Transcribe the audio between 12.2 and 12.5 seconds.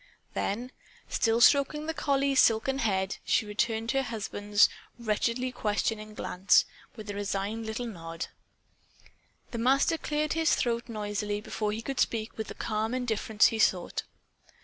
with